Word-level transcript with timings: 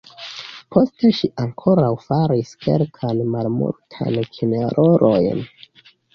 Poste 0.75 1.11
ŝi 1.17 1.29
ankoraŭ 1.43 1.91
faris 2.05 2.55
kelkajn 2.65 3.23
malmultajn 3.35 4.19
kinrolojn. 4.39 5.47